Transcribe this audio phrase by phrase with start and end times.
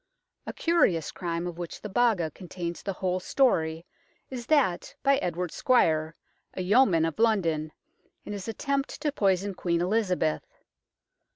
[0.47, 3.85] A curious crime of which the Baga contains the whole story
[4.31, 6.15] is that by Edward Squyer,
[6.55, 7.71] a yeoman of London,
[8.25, 10.47] in his attempt to poison Queen Elizabeth.